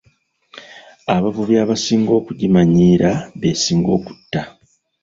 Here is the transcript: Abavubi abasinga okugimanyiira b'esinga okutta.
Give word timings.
Abavubi 1.15 1.55
abasinga 1.63 2.11
okugimanyiira 2.19 3.11
b'esinga 3.39 3.89
okutta. 3.97 4.41